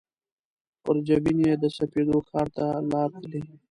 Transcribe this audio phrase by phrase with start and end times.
[0.83, 3.41] پر جبین یې د سپېدو ښار ته لار تللي